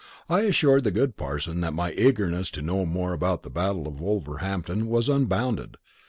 [0.27, 4.01] I assured the good parson that my eagerness to know more about the Battle of
[4.01, 5.77] Wolverhampton was unbounded.